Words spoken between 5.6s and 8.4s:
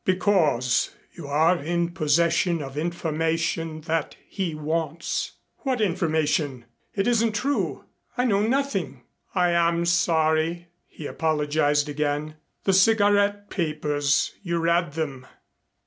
information? It isn't true. I